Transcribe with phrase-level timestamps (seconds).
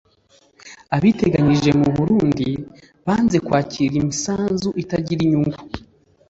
[0.95, 2.47] Abiteganyirije mu Burundi
[3.05, 5.59] banze kwakira imisanzu itagira inyungu